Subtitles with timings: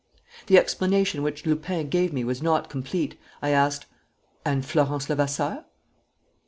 [0.47, 3.19] The explanation which Lupin gave me was not complete.
[3.39, 3.85] I asked:
[4.43, 5.63] "And Florence Levasseur?"